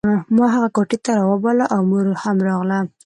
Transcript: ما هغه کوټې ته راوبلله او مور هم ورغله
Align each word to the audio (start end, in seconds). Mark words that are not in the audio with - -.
ما 0.35 0.45
هغه 0.55 0.69
کوټې 0.75 0.97
ته 1.05 1.11
راوبلله 1.19 1.65
او 1.75 1.81
مور 1.89 2.05
هم 2.23 2.37
ورغله 2.41 2.79